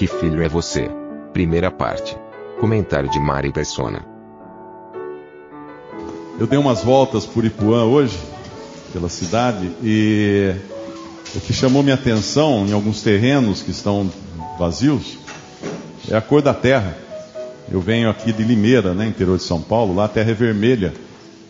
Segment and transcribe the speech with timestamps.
[0.00, 0.90] Que filho é você?
[1.30, 2.16] Primeira parte.
[2.58, 4.02] Comentário de Mari Persona.
[6.38, 8.18] Eu dei umas voltas por Ipuã hoje,
[8.94, 10.54] pela cidade, e
[11.36, 14.10] o que chamou minha atenção em alguns terrenos que estão
[14.58, 15.18] vazios
[16.08, 16.96] é a cor da terra.
[17.70, 20.94] Eu venho aqui de Limeira, né, interior de São Paulo, lá a terra é vermelha.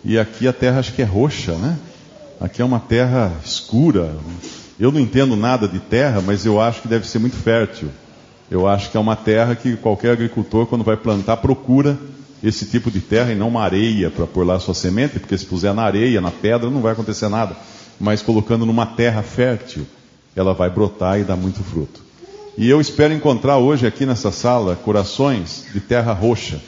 [0.05, 1.79] E aqui a terra acho que é roxa, né?
[2.41, 4.13] Aqui é uma terra escura.
[4.77, 7.91] Eu não entendo nada de terra, mas eu acho que deve ser muito fértil.
[8.51, 11.97] Eu acho que é uma terra que qualquer agricultor, quando vai plantar, procura
[12.43, 15.39] esse tipo de terra e não uma areia para pôr lá a sua semente, porque
[15.39, 17.55] se puser na areia, na pedra, não vai acontecer nada.
[18.01, 19.87] Mas colocando numa terra fértil,
[20.35, 22.03] ela vai brotar e dar muito fruto.
[22.59, 26.61] E eu espero encontrar hoje aqui nessa sala corações de terra roxa,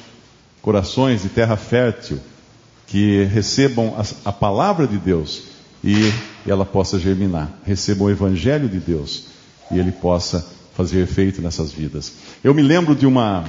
[0.61, 2.21] corações de terra fértil,
[2.87, 5.45] que recebam a, a palavra de Deus
[5.83, 6.13] e
[6.47, 7.51] ela possa germinar.
[7.65, 9.25] Recebam o evangelho de Deus
[9.71, 12.13] e ele possa fazer efeito nessas vidas.
[12.43, 13.45] Eu me lembro de uma,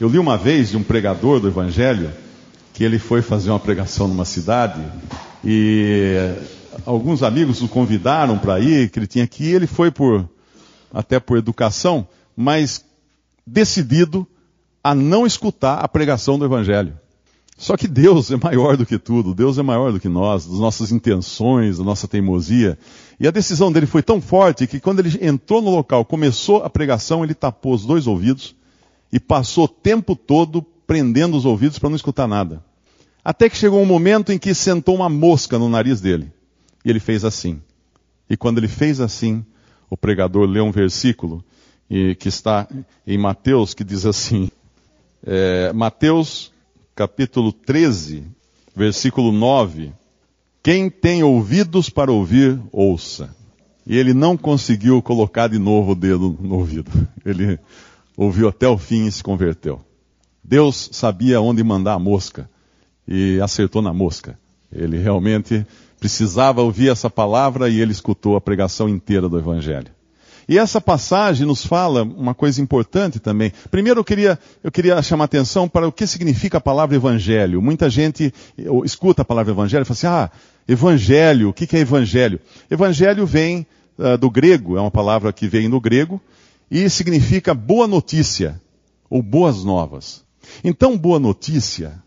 [0.00, 2.10] eu li uma vez de um pregador do evangelho
[2.72, 4.82] que ele foi fazer uma pregação numa cidade
[5.44, 6.34] e
[6.84, 10.28] alguns amigos o convidaram para ir, que ele tinha que ir, ele foi por
[10.92, 12.84] até por educação, mas
[13.46, 14.26] decidido
[14.82, 16.98] a não escutar a pregação do evangelho.
[17.56, 20.58] Só que Deus é maior do que tudo, Deus é maior do que nós, das
[20.58, 22.76] nossas intenções, da nossa teimosia.
[23.18, 26.70] E a decisão dele foi tão forte que quando ele entrou no local, começou a
[26.70, 28.56] pregação, ele tapou os dois ouvidos
[29.12, 32.62] e passou o tempo todo prendendo os ouvidos para não escutar nada.
[33.24, 36.30] Até que chegou um momento em que sentou uma mosca no nariz dele.
[36.84, 37.62] E ele fez assim.
[38.28, 39.44] E quando ele fez assim,
[39.88, 41.42] o pregador leu um versículo
[41.88, 42.66] que está
[43.06, 44.50] em Mateus que diz assim:
[45.24, 46.52] é, Mateus
[46.94, 48.24] capítulo 13,
[48.74, 49.92] versículo 9.
[50.62, 53.34] Quem tem ouvidos para ouvir, ouça.
[53.86, 56.90] E ele não conseguiu colocar de novo o dedo no ouvido.
[57.22, 57.58] Ele
[58.16, 59.78] ouviu até o fim e se converteu.
[60.42, 62.48] Deus sabia onde mandar a mosca
[63.06, 64.38] e acertou na mosca.
[64.72, 65.66] Ele realmente
[66.00, 69.90] precisava ouvir essa palavra e ele escutou a pregação inteira do Evangelho.
[70.48, 73.52] E essa passagem nos fala uma coisa importante também.
[73.70, 77.62] Primeiro eu queria, eu queria chamar atenção para o que significa a palavra evangelho.
[77.62, 78.32] Muita gente
[78.84, 80.30] escuta a palavra evangelho e fala assim, ah,
[80.68, 82.38] evangelho, o que é evangelho?
[82.70, 83.66] Evangelho vem
[83.98, 86.20] uh, do grego, é uma palavra que vem do grego,
[86.70, 88.60] e significa boa notícia,
[89.08, 90.24] ou boas novas.
[90.62, 92.03] Então, boa notícia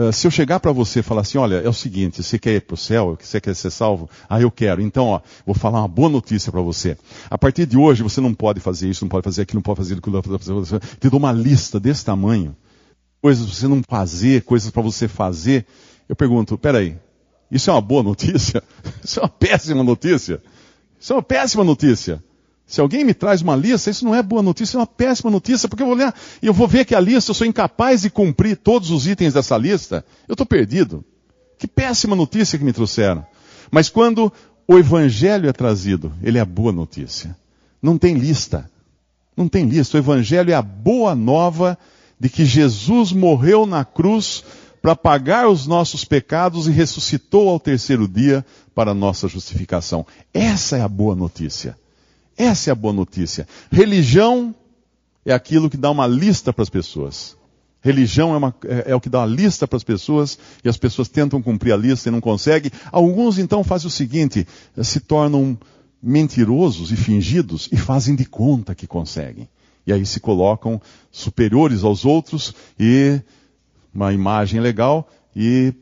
[0.00, 2.54] ah, se eu chegar para você e falar assim, olha, é o seguinte, você quer
[2.54, 4.08] ir para o céu, você quer ser salvo?
[4.26, 4.80] Ah, eu quero.
[4.80, 6.96] Então, ó, vou falar uma boa notícia para você.
[7.28, 9.76] A partir de hoje, você não pode fazer isso, não pode fazer aquilo, não pode
[9.76, 10.80] fazer aquilo, não pode fazer.
[10.98, 12.56] Te dou uma lista desse tamanho.
[13.20, 15.66] Coisas para você não fazer, coisas para você fazer.
[16.08, 16.96] Eu pergunto, peraí,
[17.50, 18.62] isso é uma boa notícia?
[19.04, 20.40] Isso é uma péssima notícia?
[20.98, 22.22] Isso é uma péssima notícia.
[22.70, 25.68] Se alguém me traz uma lista, isso não é boa notícia, é uma péssima notícia,
[25.68, 28.10] porque eu vou olhar e eu vou ver que a lista, eu sou incapaz de
[28.10, 31.04] cumprir todos os itens dessa lista, eu estou perdido.
[31.58, 33.26] Que péssima notícia que me trouxeram.
[33.72, 34.32] Mas quando
[34.68, 37.36] o evangelho é trazido, ele é a boa notícia.
[37.82, 38.70] Não tem lista.
[39.36, 39.96] Não tem lista.
[39.96, 41.76] O evangelho é a boa nova
[42.20, 44.44] de que Jesus morreu na cruz
[44.80, 50.06] para pagar os nossos pecados e ressuscitou ao terceiro dia para a nossa justificação.
[50.32, 51.76] Essa é a boa notícia.
[52.40, 53.46] Essa é a boa notícia.
[53.70, 54.54] Religião
[55.26, 57.36] é aquilo que dá uma lista para as pessoas.
[57.82, 60.78] Religião é, uma, é, é, o que dá uma lista para as pessoas e as
[60.78, 62.70] pessoas tentam cumprir a lista e não conseguem.
[62.90, 64.46] Alguns então fazem o seguinte:
[64.82, 65.58] se tornam
[66.02, 69.46] mentirosos e fingidos e fazem de conta que conseguem.
[69.86, 70.80] E aí se colocam
[71.12, 73.20] superiores aos outros e
[73.92, 75.74] uma imagem legal e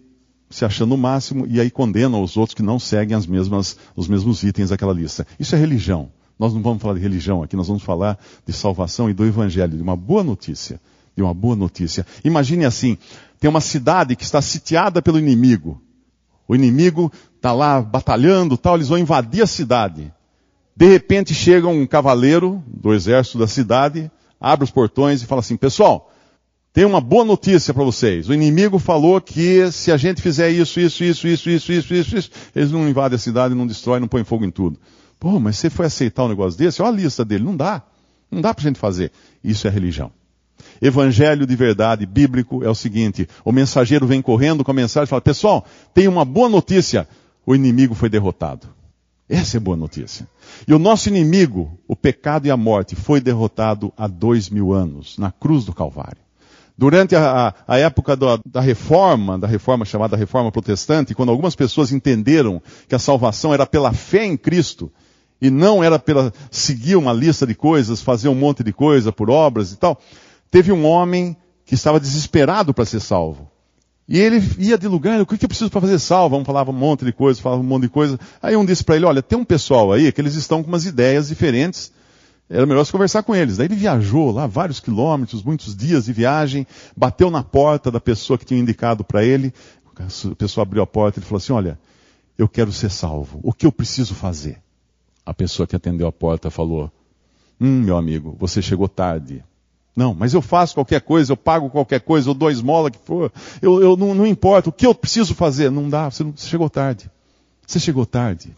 [0.50, 4.08] se achando o máximo e aí condenam os outros que não seguem as mesmas, os
[4.08, 5.24] mesmos itens daquela lista.
[5.38, 6.17] Isso é religião.
[6.38, 9.76] Nós não vamos falar de religião aqui, nós vamos falar de salvação e do evangelho,
[9.76, 10.80] de uma boa notícia.
[11.16, 12.06] De uma boa notícia.
[12.22, 12.96] Imagine assim:
[13.40, 15.80] tem uma cidade que está sitiada pelo inimigo.
[16.46, 20.12] O inimigo está lá batalhando, tal, eles vão invadir a cidade.
[20.76, 24.08] De repente chega um cavaleiro do exército da cidade,
[24.40, 26.12] abre os portões e fala assim: pessoal,
[26.72, 28.28] tem uma boa notícia para vocês.
[28.28, 32.16] O inimigo falou que se a gente fizer isso, isso, isso, isso, isso, isso, isso,
[32.16, 34.78] isso, eles não invadem a cidade, não destroem, não põem fogo em tudo.
[35.18, 36.80] Pô, mas você foi aceitar um negócio desse?
[36.80, 37.44] Olha a lista dele.
[37.44, 37.82] Não dá.
[38.30, 39.10] Não dá pra gente fazer.
[39.42, 40.12] Isso é religião.
[40.80, 45.08] Evangelho de verdade bíblico é o seguinte: o mensageiro vem correndo com a mensagem e
[45.08, 47.08] fala: Pessoal, tem uma boa notícia.
[47.44, 48.68] O inimigo foi derrotado.
[49.28, 50.26] Essa é boa notícia.
[50.66, 55.18] E o nosso inimigo, o pecado e a morte, foi derrotado há dois mil anos,
[55.18, 56.22] na cruz do Calvário.
[56.76, 61.90] Durante a, a, época da, da, reforma, da reforma chamada reforma protestante, quando algumas pessoas
[61.90, 64.90] entenderam que a salvação era pela fé em Cristo,
[65.40, 69.30] e não era pela seguir uma lista de coisas, fazer um monte de coisa por
[69.30, 70.00] obras e tal,
[70.50, 73.50] teve um homem que estava desesperado para ser salvo.
[74.08, 76.30] E ele ia de lugar, o que eu preciso para fazer salvo?
[76.30, 78.18] Vamos falava um monte de coisa, falava um monte de coisa.
[78.42, 80.86] Aí um disse para ele, olha, tem um pessoal aí que eles estão com umas
[80.86, 81.92] ideias diferentes.
[82.48, 83.58] Era melhor se conversar com eles.
[83.58, 88.38] Daí ele viajou lá vários quilômetros, muitos dias de viagem, bateu na porta da pessoa
[88.38, 89.52] que tinha indicado para ele.
[89.94, 91.78] A pessoa abriu a porta e falou assim, olha,
[92.38, 93.40] eu quero ser salvo.
[93.42, 94.58] O que eu preciso fazer?
[95.28, 96.90] A pessoa que atendeu a porta falou,
[97.60, 99.44] hum, meu amigo, você chegou tarde.
[99.94, 103.30] Não, mas eu faço qualquer coisa, eu pago qualquer coisa, eu dou esmola que for.
[103.60, 105.70] Eu, eu não, não, importa, o que eu preciso fazer?
[105.70, 107.10] Não dá, você, não, você chegou tarde.
[107.66, 108.56] Você chegou tarde.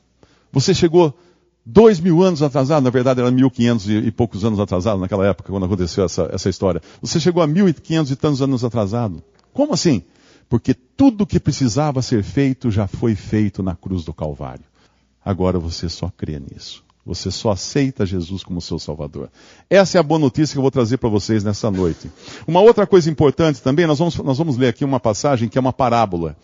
[0.53, 1.13] Você chegou
[1.67, 5.51] dois mil anos atrasado, na verdade era mil quinhentos e poucos anos atrasado naquela época,
[5.51, 6.81] quando aconteceu essa, essa história.
[7.03, 9.21] Você chegou a mil e quinhentos e tantos anos atrasado.
[9.53, 10.05] Como assim?
[10.49, 14.70] Porque tudo que precisava ser feito já foi feito na cruz do Calvário.
[15.25, 16.85] Agora você só crê nisso.
[17.05, 19.31] Você só aceita Jesus como seu Salvador.
[19.69, 22.11] Essa é a boa notícia que eu vou trazer para vocês nessa noite.
[22.47, 25.61] Uma outra coisa importante também, nós vamos, nós vamos ler aqui uma passagem que é
[25.61, 26.37] uma parábola.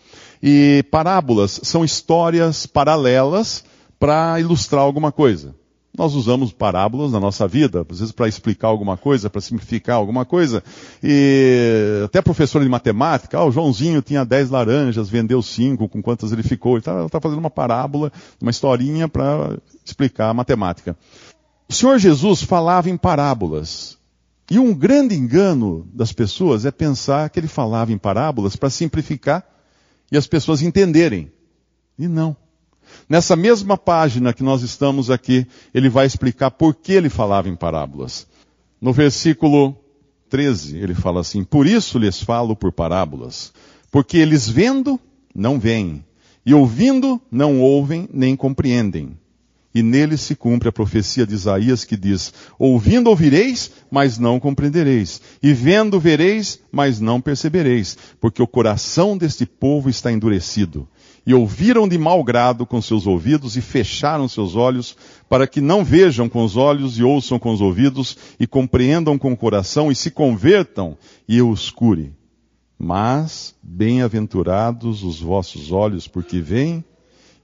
[0.43, 3.64] E parábolas são histórias paralelas
[3.99, 5.55] para ilustrar alguma coisa.
[5.97, 10.27] Nós usamos parábolas na nossa vida, às vezes para explicar alguma coisa, para simplificar alguma
[10.27, 10.63] coisa.
[11.03, 16.33] E até professor de matemática, ah, o Joãozinho tinha 10 laranjas, vendeu 5, com quantas
[16.33, 16.73] ele ficou.
[16.73, 20.97] Ele está tá fazendo uma parábola, uma historinha para explicar a matemática.
[21.69, 23.97] O Senhor Jesus falava em parábolas.
[24.51, 29.45] E um grande engano das pessoas é pensar que ele falava em parábolas para simplificar
[30.13, 31.33] e as pessoas entenderem.
[31.99, 32.37] E não.
[33.08, 37.55] Nessa mesma página que nós estamos aqui, ele vai explicar por que ele falava em
[37.55, 38.26] parábolas.
[38.81, 39.76] No versículo
[40.29, 43.53] 13, ele fala assim: Por isso lhes falo por parábolas,
[43.93, 44.99] porque eles vendo,
[45.32, 46.05] não veem,
[46.44, 49.17] e ouvindo, não ouvem nem compreendem.
[49.73, 55.20] E nele se cumpre a profecia de Isaías que diz: Ouvindo ouvireis, mas não compreendereis,
[55.41, 60.88] e vendo vereis, mas não percebereis, porque o coração deste povo está endurecido
[61.26, 64.96] e ouviram de mau grado com seus ouvidos e fecharam seus olhos,
[65.28, 69.32] para que não vejam com os olhos e ouçam com os ouvidos e compreendam com
[69.32, 70.96] o coração e se convertam
[71.26, 72.12] e eu os cure.
[72.78, 76.84] Mas bem-aventurados os vossos olhos porque veem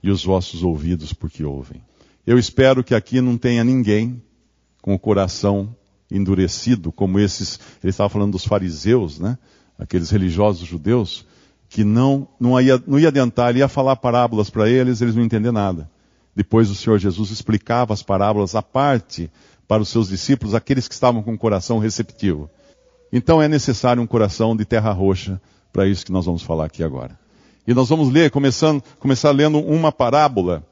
[0.01, 1.81] e os vossos ouvidos porque ouvem.
[2.25, 4.21] Eu espero que aqui não tenha ninguém
[4.81, 5.75] com o coração
[6.09, 9.37] endurecido, como esses, ele estava falando dos fariseus, né?
[9.77, 11.25] Aqueles religiosos judeus,
[11.73, 15.23] que não, não, ia, não ia adiantar, ele ia falar parábolas para eles, eles não
[15.23, 15.89] entendiam nada.
[16.35, 19.27] Depois o Senhor Jesus explicava as parábolas à parte
[19.67, 22.47] para os seus discípulos, aqueles que estavam com o coração receptivo.
[23.11, 25.41] Então é necessário um coração de terra roxa
[25.71, 27.17] para isso que nós vamos falar aqui agora.
[27.65, 30.63] E nós vamos ler, começando, começar lendo uma parábola,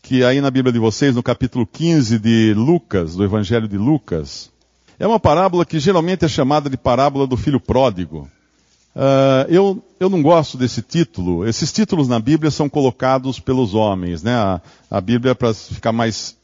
[0.00, 4.50] que aí na Bíblia de vocês, no capítulo 15 de Lucas, do Evangelho de Lucas,
[4.98, 8.30] é uma parábola que geralmente é chamada de parábola do filho pródigo.
[8.98, 11.46] Uh, eu, eu não gosto desse título.
[11.46, 14.34] Esses títulos na Bíblia são colocados pelos homens, né?
[14.34, 16.36] A, a Bíblia, para ficar mais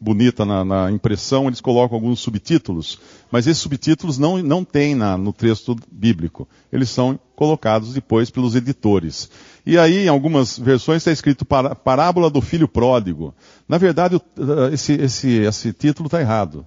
[0.00, 3.00] bonita na, na, impressão, eles colocam alguns subtítulos,
[3.32, 6.46] mas esses subtítulos não, não tem na, no texto bíblico.
[6.72, 9.28] Eles são colocados depois pelos editores.
[9.66, 13.34] E aí, em algumas versões, está escrito Parábola do Filho Pródigo.
[13.68, 14.20] Na verdade,
[14.72, 16.64] esse, esse, esse título está errado.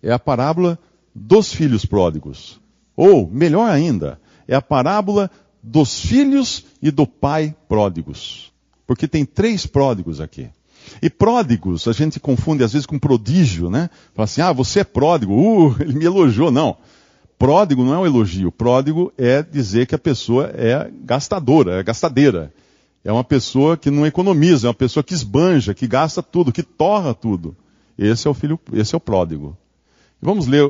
[0.00, 0.78] É a parábola
[1.12, 2.60] dos filhos pródigos.
[2.96, 5.30] Ou, melhor ainda, é a parábola
[5.62, 8.50] dos filhos e do pai pródigos.
[8.86, 10.48] Porque tem três pródigos aqui.
[11.02, 13.90] E pródigos, a gente confunde às vezes com prodígio, né?
[14.14, 16.50] Fala assim, ah, você é pródigo, uh, ele me elogiou.
[16.50, 16.76] Não.
[17.38, 18.50] Pródigo não é um elogio.
[18.50, 22.52] Pródigo é dizer que a pessoa é gastadora, é gastadeira.
[23.04, 26.62] É uma pessoa que não economiza, é uma pessoa que esbanja, que gasta tudo, que
[26.62, 27.56] torra tudo.
[27.96, 29.56] Esse é o filho, esse é o pródigo.
[30.20, 30.68] Vamos ler,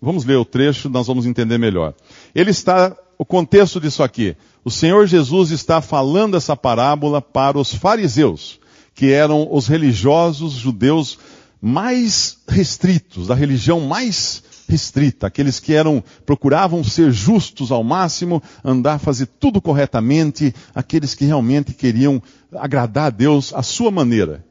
[0.00, 1.92] vamos ler o trecho, nós vamos entender melhor.
[2.34, 4.36] Ele está o contexto disso aqui.
[4.64, 8.60] O Senhor Jesus está falando essa parábola para os fariseus,
[8.94, 11.18] que eram os religiosos judeus
[11.60, 18.98] mais restritos, da religião mais restrita, aqueles que eram procuravam ser justos ao máximo, andar
[18.98, 24.44] fazer tudo corretamente, aqueles que realmente queriam agradar a Deus à sua maneira.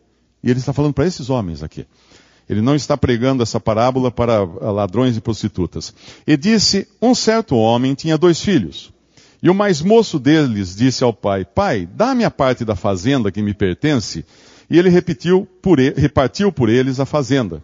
[0.44, 1.86] E ele está falando para esses homens aqui.
[2.48, 5.94] Ele não está pregando essa parábola para ladrões e prostitutas.
[6.28, 8.94] E disse: Um certo homem tinha dois filhos.
[9.42, 13.42] E o mais moço deles disse ao pai: Pai, dá-me a parte da fazenda que
[13.42, 14.26] me pertence.
[14.70, 17.64] E ele repetiu por repartiu por eles a fazenda.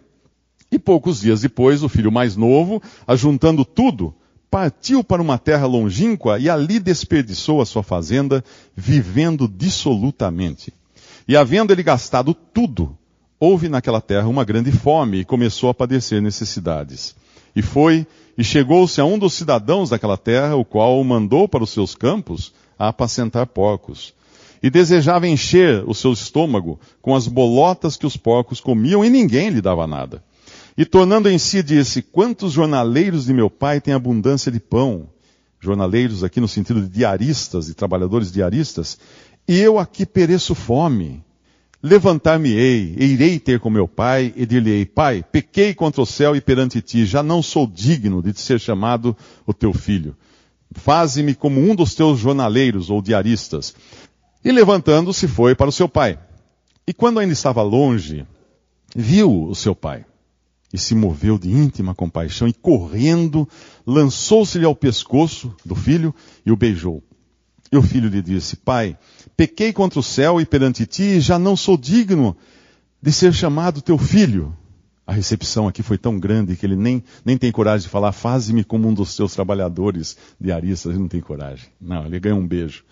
[0.70, 4.14] E poucos dias depois, o filho mais novo, ajuntando tudo,
[4.50, 10.72] partiu para uma terra longínqua e ali desperdiçou a sua fazenda, vivendo dissolutamente.
[11.26, 12.96] E havendo ele gastado tudo,
[13.42, 17.12] houve naquela terra uma grande fome e começou a padecer necessidades.
[17.56, 18.06] E foi
[18.38, 21.96] e chegou-se a um dos cidadãos daquela terra, o qual o mandou para os seus
[21.96, 24.14] campos a apacentar porcos.
[24.62, 29.48] E desejava encher o seu estômago com as bolotas que os porcos comiam e ninguém
[29.48, 30.22] lhe dava nada.
[30.78, 35.08] E tornando em si, disse: Quantos jornaleiros de meu pai têm abundância de pão?
[35.58, 38.96] Jornaleiros aqui no sentido de diaristas, de trabalhadores diaristas.
[39.48, 41.24] E eu aqui pereço fome.
[41.82, 46.40] Levantar-me-ei, e irei ter com meu pai, e dir-lhe-ei, pai, pequei contra o céu e
[46.40, 50.16] perante ti, já não sou digno de te ser chamado o teu filho.
[50.72, 53.74] Faze-me como um dos teus jornaleiros ou diaristas.
[54.44, 56.18] E levantando-se foi para o seu pai.
[56.86, 58.24] E quando ainda estava longe,
[58.94, 60.04] viu o seu pai.
[60.72, 63.46] E se moveu de íntima compaixão e correndo,
[63.84, 66.14] lançou-se-lhe ao pescoço do filho
[66.46, 67.02] e o beijou.
[67.72, 68.98] E o filho lhe disse: Pai,
[69.34, 72.36] pequei contra o céu e perante ti, e já não sou digno
[73.00, 74.54] de ser chamado teu filho.
[75.06, 78.62] A recepção aqui foi tão grande que ele nem, nem tem coragem de falar, faze-me
[78.62, 80.92] como um dos teus trabalhadores diaristas.
[80.92, 81.66] Ele não tem coragem.
[81.80, 82.84] Não, ele ganha um beijo.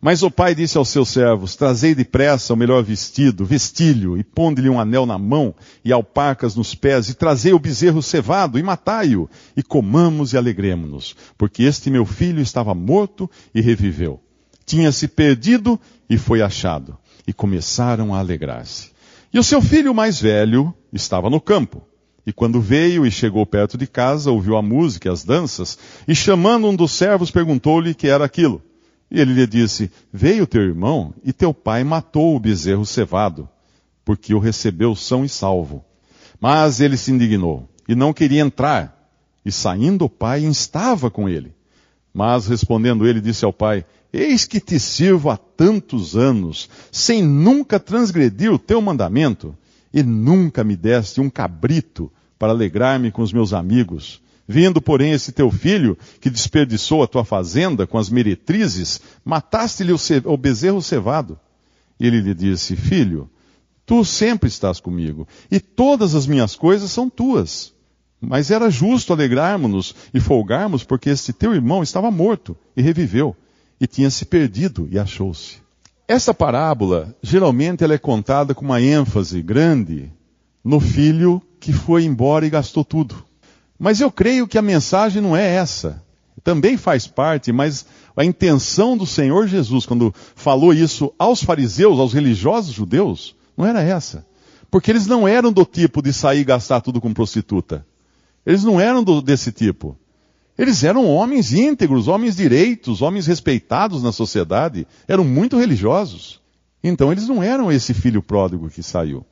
[0.00, 4.70] Mas o pai disse aos seus servos: Trazei depressa o melhor vestido, vestilho, e ponde-lhe
[4.70, 5.54] um anel na mão
[5.84, 11.14] e alpacas nos pés, e trazei o bezerro cevado, e matai-o, e comamos e alegremos-nos,
[11.36, 14.18] porque este meu filho estava morto e reviveu.
[14.64, 15.78] Tinha se perdido
[16.08, 16.96] e foi achado.
[17.26, 18.90] E começaram a alegrar-se.
[19.32, 21.82] E o seu filho mais velho estava no campo.
[22.26, 25.78] E quando veio e chegou perto de casa, ouviu a música e as danças,
[26.08, 28.62] e chamando um dos servos, perguntou-lhe que era aquilo.
[29.10, 33.48] E ele lhe disse: Veio teu irmão e teu pai matou o bezerro cevado,
[34.04, 35.84] porque o recebeu são e salvo.
[36.40, 38.96] Mas ele se indignou e não queria entrar.
[39.44, 41.54] E saindo o pai instava com ele.
[42.12, 47.80] Mas respondendo ele, disse ao pai: Eis que te sirvo há tantos anos, sem nunca
[47.80, 49.56] transgredir o teu mandamento,
[49.92, 54.20] e nunca me deste um cabrito para alegrar-me com os meus amigos.
[54.52, 60.36] Vindo, porém, esse teu filho, que desperdiçou a tua fazenda com as meretrizes, mataste-lhe o,
[60.36, 61.38] bezerro cevado.
[62.00, 63.30] E ele lhe disse, filho,
[63.86, 67.72] tu sempre estás comigo, e todas as minhas coisas são tuas.
[68.20, 73.36] Mas era justo alegrarmos-nos e folgarmos, porque este teu irmão estava morto e reviveu,
[73.80, 75.58] e tinha se perdido e achou-se.
[76.08, 80.10] Essa parábola, geralmente ela é contada com uma ênfase grande
[80.64, 83.29] no filho que foi embora e gastou tudo.
[83.80, 86.04] Mas eu creio que a mensagem não é essa.
[86.44, 92.12] Também faz parte, mas a intenção do Senhor Jesus, quando falou isso aos fariseus, aos
[92.12, 94.26] religiosos judeus, não era essa.
[94.70, 97.86] Porque eles não eram do tipo de sair e gastar tudo com prostituta.
[98.44, 99.96] Eles não eram do, desse tipo.
[100.58, 106.38] Eles eram homens íntegros, homens direitos, homens respeitados na sociedade, eram muito religiosos.
[106.84, 109.24] Então eles não eram esse filho pródigo que saiu.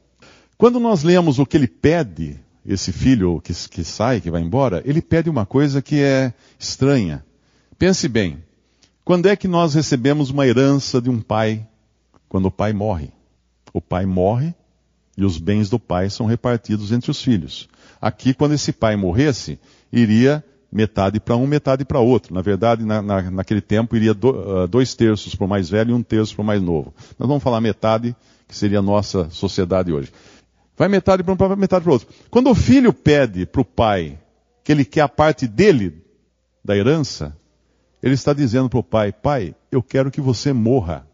[0.56, 4.82] Quando nós lemos o que ele pede esse filho que, que sai, que vai embora,
[4.84, 7.24] ele pede uma coisa que é estranha.
[7.78, 8.44] Pense bem,
[9.02, 11.66] quando é que nós recebemos uma herança de um pai?
[12.28, 13.10] Quando o pai morre.
[13.72, 14.54] O pai morre
[15.16, 17.70] e os bens do pai são repartidos entre os filhos.
[17.98, 19.58] Aqui, quando esse pai morresse,
[19.90, 22.34] iria metade para um, metade para outro.
[22.34, 25.92] Na verdade, na, na, naquele tempo, iria do, uh, dois terços para o mais velho
[25.92, 26.92] e um terço para o mais novo.
[27.18, 28.14] Nós vamos falar metade,
[28.46, 30.12] que seria a nossa sociedade hoje.
[30.78, 32.08] Vai metade para um, vai metade para o outro.
[32.30, 34.16] Quando o filho pede para o pai
[34.62, 36.04] que ele quer a parte dele
[36.64, 37.36] da herança,
[38.00, 41.04] ele está dizendo para o pai: Pai, eu quero que você morra.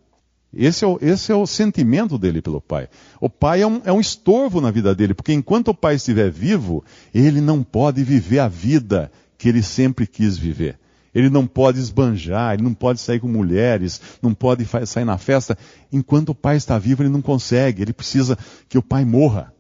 [0.57, 2.89] Esse é, o, esse é o sentimento dele pelo pai.
[3.21, 6.31] O pai é um, é um estorvo na vida dele, porque enquanto o pai estiver
[6.31, 10.79] vivo, ele não pode viver a vida que ele sempre quis viver.
[11.15, 15.57] Ele não pode esbanjar, ele não pode sair com mulheres, não pode sair na festa.
[15.93, 17.83] Enquanto o pai está vivo, ele não consegue.
[17.83, 18.37] Ele precisa
[18.69, 19.55] que o pai morra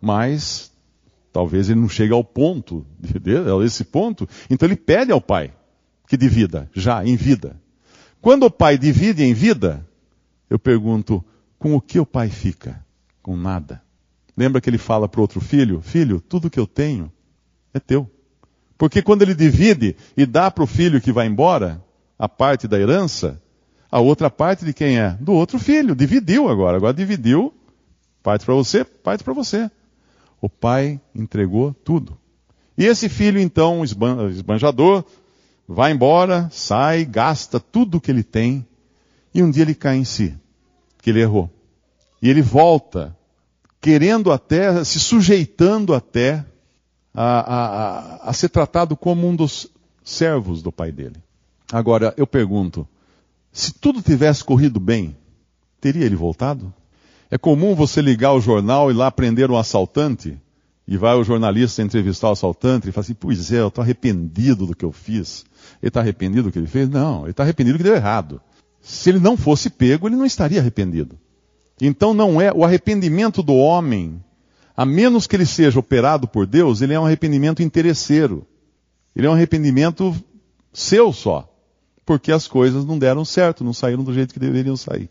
[0.00, 0.72] mas
[1.32, 4.28] talvez ele não chegue ao ponto, a esse ponto.
[4.48, 5.52] Então ele pede ao pai
[6.06, 7.60] que divida, já em vida.
[8.20, 9.86] Quando o pai divide em vida,
[10.48, 11.24] eu pergunto,
[11.58, 12.84] com o que o pai fica?
[13.22, 13.82] Com nada.
[14.36, 17.12] Lembra que ele fala para o outro filho: Filho, tudo que eu tenho
[17.74, 18.10] é teu.
[18.78, 21.84] Porque quando ele divide e dá para o filho que vai embora
[22.16, 23.42] a parte da herança,
[23.90, 25.10] a outra parte de quem é?
[25.20, 25.96] Do outro filho.
[25.96, 26.76] Dividiu agora.
[26.76, 27.52] Agora dividiu
[28.22, 29.68] partes para você, partes para você.
[30.40, 32.16] O pai entregou tudo.
[32.76, 35.04] E esse filho, então, esbanjador,
[35.66, 38.64] vai embora, sai, gasta tudo que ele tem,
[39.34, 40.34] e um dia ele cai em si,
[41.02, 41.50] que ele errou.
[42.22, 43.16] E ele volta,
[43.80, 46.44] querendo até, se sujeitando até
[47.14, 49.68] a, a, a, ser tratado como um dos
[50.04, 51.16] servos do pai dele.
[51.72, 52.86] Agora, eu pergunto,
[53.52, 55.16] se tudo tivesse corrido bem,
[55.80, 56.72] teria ele voltado?
[57.30, 60.38] É comum você ligar o jornal e lá prender um assaltante,
[60.86, 64.66] e vai o jornalista entrevistar o assaltante e fala assim, pois é, eu estou arrependido
[64.66, 65.44] do que eu fiz.
[65.82, 66.88] Ele está arrependido do que ele fez?
[66.88, 68.40] Não, ele está arrependido do que deu errado.
[68.80, 71.18] Se ele não fosse pego, ele não estaria arrependido.
[71.80, 74.22] Então não é o arrependimento do homem,
[74.78, 78.46] a menos que ele seja operado por Deus, ele é um arrependimento interesseiro.
[79.16, 80.14] Ele é um arrependimento
[80.72, 81.52] seu só.
[82.06, 85.10] Porque as coisas não deram certo, não saíram do jeito que deveriam sair.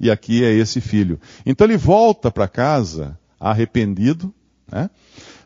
[0.00, 1.20] E aqui é esse filho.
[1.44, 4.32] Então ele volta para casa arrependido,
[4.72, 4.88] né?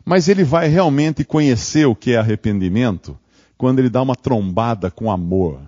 [0.05, 3.19] mas ele vai realmente conhecer o que é arrependimento
[3.57, 5.59] quando ele dá uma trombada com amor.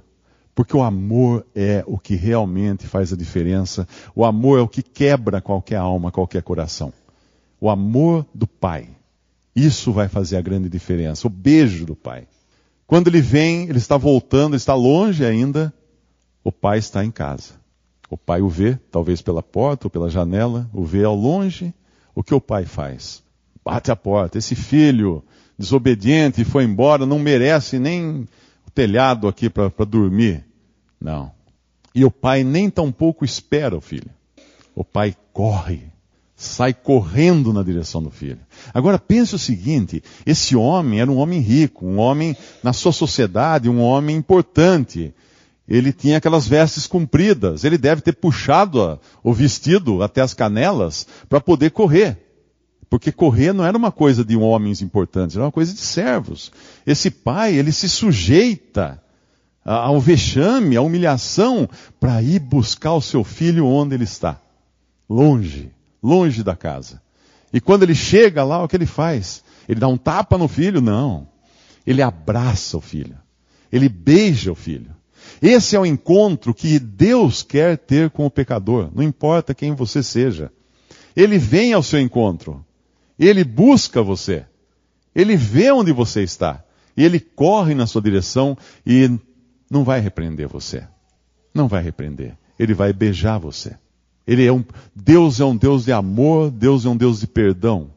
[0.55, 3.86] Porque o amor é o que realmente faz a diferença.
[4.15, 6.93] O amor é o que quebra qualquer alma, qualquer coração.
[7.62, 8.89] O amor do Pai.
[9.56, 11.27] Isso vai fazer a grande diferença.
[11.27, 12.27] O beijo do Pai.
[12.88, 15.74] Quando ele vem, ele está voltando, está longe ainda,
[16.44, 17.53] o Pai está em casa.
[18.10, 21.74] O Pai o vê, talvez pela porta ou pela janela, o vê ao longe.
[22.13, 23.24] O que o Pai faz?
[23.63, 24.38] Bate a porta.
[24.38, 25.24] Esse filho
[25.58, 28.27] desobediente foi embora não merece nem
[28.68, 30.44] o telhado aqui para dormir.
[31.00, 31.32] Não.
[31.94, 34.10] E o pai nem tampouco espera o filho.
[34.75, 35.84] O pai corre,
[36.41, 38.39] sai correndo na direção do filho.
[38.74, 43.69] Agora pense o seguinte: esse homem era um homem rico, um homem na sua sociedade,
[43.69, 45.13] um homem importante.
[45.67, 51.39] Ele tinha aquelas vestes compridas, ele deve ter puxado o vestido até as canelas para
[51.39, 52.17] poder correr.
[52.89, 56.51] Porque correr não era uma coisa de homens importantes, era uma coisa de servos.
[56.86, 59.01] Esse pai, ele se sujeita
[59.63, 64.41] ao vexame, à humilhação, para ir buscar o seu filho onde ele está.
[65.08, 65.71] Longe,
[66.02, 67.02] longe da casa.
[67.54, 69.44] E quando ele chega lá, o que ele faz?
[69.68, 70.82] Ele dá um tapa no filho?
[70.82, 71.28] Não.
[71.86, 73.18] Ele abraça o filho.
[73.72, 74.96] Ele beija o filho.
[75.42, 80.04] Esse é o encontro que Deus quer ter com o pecador, não importa quem você
[80.04, 80.52] seja.
[81.16, 82.66] Ele vem ao seu encontro.
[83.18, 84.46] Ele busca você.
[85.14, 86.64] Ele vê onde você está.
[86.96, 89.10] E ele corre na sua direção e
[89.70, 90.84] não vai repreender você.
[91.54, 92.38] Não vai repreender.
[92.58, 93.76] Ele vai beijar você.
[94.27, 94.63] Ele é um,
[94.95, 97.89] Deus é um Deus de amor, Deus é um Deus de perdão.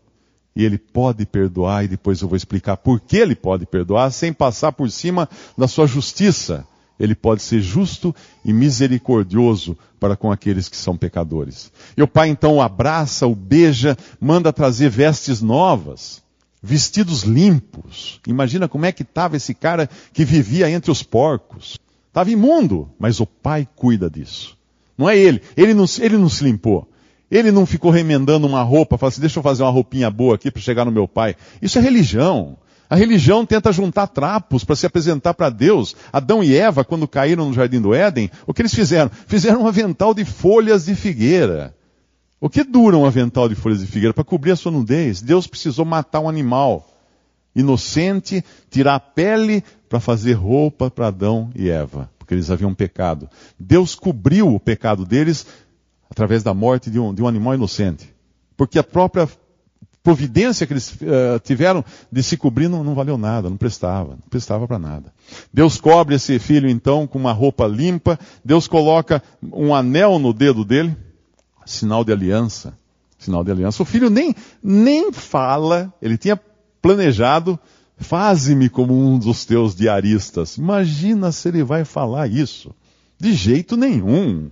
[0.57, 4.33] E ele pode perdoar, e depois eu vou explicar por que ele pode perdoar, sem
[4.33, 6.67] passar por cima da sua justiça.
[6.99, 11.73] Ele pode ser justo e misericordioso para com aqueles que são pecadores.
[11.97, 16.23] E o pai então o abraça, o beija, manda trazer vestes novas,
[16.63, 18.21] vestidos limpos.
[18.27, 21.79] Imagina como é que estava esse cara que vivia entre os porcos.
[22.09, 24.57] Estava imundo, mas o pai cuida disso.
[24.97, 25.43] Não é ele.
[25.57, 26.89] Ele não, ele não se limpou.
[27.31, 30.51] Ele não ficou remendando uma roupa, falou assim, deixa eu fazer uma roupinha boa aqui
[30.51, 31.35] para chegar no meu pai.
[31.61, 32.57] Isso é religião.
[32.89, 35.97] A religião tenta juntar trapos para se apresentar para Deus.
[36.13, 39.11] Adão e Eva, quando caíram no jardim do Éden, o que eles fizeram?
[39.27, 41.75] Fizeram um avental de folhas de figueira.
[42.41, 44.13] O que dura um avental de folhas de figueira?
[44.13, 45.23] Para cobrir a sua nudez.
[45.23, 46.87] Deus precisou matar um animal
[47.57, 53.29] inocente, tirar a pele para fazer roupa para Adão e Eva, porque eles haviam pecado.
[53.61, 55.47] Deus cobriu o pecado deles
[56.11, 58.13] através da morte de um, de um animal inocente.
[58.57, 59.29] Porque a própria
[60.03, 64.29] providência que eles uh, tiveram de se cobrir não, não, valeu nada, não prestava, não
[64.31, 65.13] prestava para nada.
[65.53, 70.65] Deus cobre esse filho então com uma roupa limpa, Deus coloca um anel no dedo
[70.65, 70.97] dele,
[71.67, 72.75] sinal de aliança,
[73.19, 73.83] sinal de aliança.
[73.83, 76.41] O filho nem, nem fala, ele tinha
[76.81, 77.59] planejado,
[77.97, 80.57] faze-me como um dos teus diaristas.
[80.57, 82.75] Imagina se ele vai falar isso.
[83.19, 84.51] De jeito nenhum.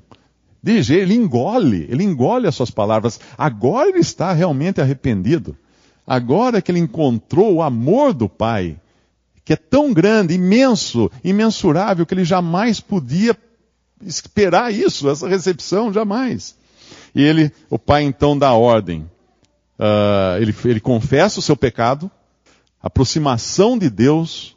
[0.62, 3.18] De jeito, ele engole, ele engole as suas palavras.
[3.36, 5.56] Agora ele está realmente arrependido.
[6.06, 8.76] Agora que ele encontrou o amor do Pai,
[9.44, 13.36] que é tão grande, imenso, imensurável, que ele jamais podia
[14.04, 16.56] esperar isso, essa recepção, jamais.
[17.14, 19.08] E ele, o Pai então dá ordem.
[19.78, 22.10] Uh, ele, ele confessa o seu pecado,
[22.82, 24.56] aproximação de Deus,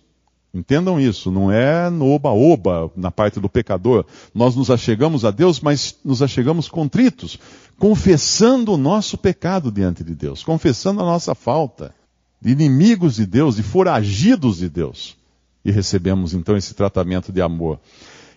[0.56, 4.06] Entendam isso, não é no oba-oba, na parte do pecador.
[4.34, 7.38] Nós nos achegamos a Deus, mas nos achegamos contritos,
[7.78, 11.94] confessando o nosso pecado diante de Deus, confessando a nossa falta,
[12.42, 15.18] de inimigos de Deus, de foragidos de Deus.
[15.66, 17.78] E recebemos então esse tratamento de amor.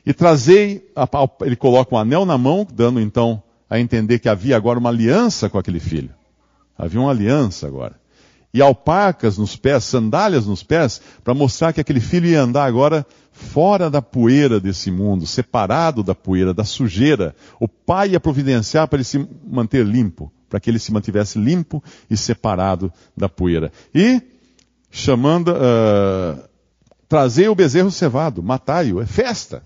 [0.05, 0.91] E trazei,
[1.43, 5.49] ele coloca um anel na mão, dando então a entender que havia agora uma aliança
[5.49, 6.11] com aquele filho.
[6.77, 7.95] Havia uma aliança agora.
[8.59, 13.07] E alpacas nos pés, sandálias nos pés, para mostrar que aquele filho ia andar agora
[13.31, 17.37] fora da poeira desse mundo, separado da poeira, da sujeira.
[17.61, 21.81] O pai ia providenciar para ele se manter limpo, para que ele se mantivesse limpo
[22.11, 23.71] e separado da poeira.
[23.95, 24.21] E
[24.91, 26.43] chamando, uh,
[27.09, 29.63] trazer o bezerro cevado, matai-o, é festa.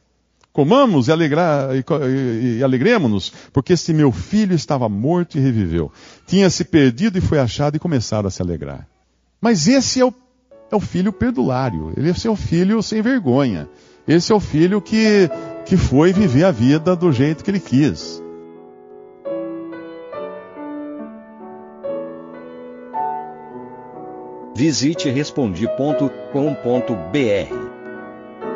[0.53, 5.91] Comamos e, alegrar, e, e, e alegremos-nos, porque este meu filho estava morto e reviveu.
[6.27, 8.87] Tinha se perdido e foi achado e começaram a se alegrar.
[9.41, 10.13] Mas esse é o,
[10.71, 13.69] é o filho perdulário, esse é o filho sem vergonha.
[14.07, 15.31] Esse é o filho que,
[15.65, 18.21] que foi viver a vida do jeito que ele quis.
[24.55, 27.62] Visite respondi.com.br